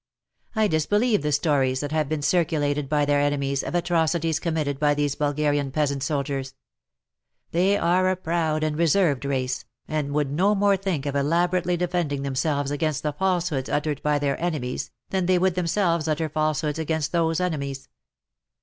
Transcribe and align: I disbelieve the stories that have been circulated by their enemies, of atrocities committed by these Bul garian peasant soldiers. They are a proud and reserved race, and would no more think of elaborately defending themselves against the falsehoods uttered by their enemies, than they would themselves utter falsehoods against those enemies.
I 0.55 0.67
disbelieve 0.67 1.21
the 1.21 1.31
stories 1.31 1.79
that 1.81 1.91
have 1.91 2.09
been 2.09 2.23
circulated 2.23 2.89
by 2.89 3.05
their 3.05 3.19
enemies, 3.21 3.63
of 3.63 3.75
atrocities 3.75 4.39
committed 4.39 4.79
by 4.79 4.95
these 4.95 5.13
Bul 5.13 5.35
garian 5.35 5.71
peasant 5.71 6.01
soldiers. 6.01 6.55
They 7.51 7.77
are 7.77 8.09
a 8.09 8.15
proud 8.15 8.63
and 8.63 8.75
reserved 8.75 9.25
race, 9.25 9.63
and 9.87 10.11
would 10.13 10.31
no 10.31 10.55
more 10.55 10.75
think 10.75 11.05
of 11.05 11.15
elaborately 11.15 11.77
defending 11.77 12.23
themselves 12.23 12.71
against 12.71 13.03
the 13.03 13.13
falsehoods 13.13 13.69
uttered 13.69 14.01
by 14.01 14.17
their 14.17 14.41
enemies, 14.41 14.89
than 15.11 15.27
they 15.27 15.37
would 15.37 15.53
themselves 15.53 16.07
utter 16.07 16.29
falsehoods 16.29 16.79
against 16.79 17.11
those 17.11 17.39
enemies. 17.39 17.87